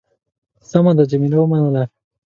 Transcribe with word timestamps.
سمه 0.69 0.91
ده. 0.97 1.03
جميله 1.11 1.37
ومنله. 1.39 1.83